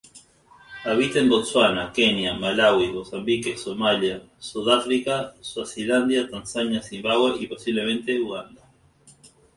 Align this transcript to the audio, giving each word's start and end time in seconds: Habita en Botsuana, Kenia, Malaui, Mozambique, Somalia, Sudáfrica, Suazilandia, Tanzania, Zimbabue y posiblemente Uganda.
Habita 0.83 1.19
en 1.19 1.29
Botsuana, 1.29 1.93
Kenia, 1.93 2.33
Malaui, 2.33 2.91
Mozambique, 2.91 3.55
Somalia, 3.55 4.23
Sudáfrica, 4.39 5.35
Suazilandia, 5.41 6.27
Tanzania, 6.27 6.81
Zimbabue 6.81 7.37
y 7.39 7.45
posiblemente 7.45 8.19
Uganda. 8.19 8.63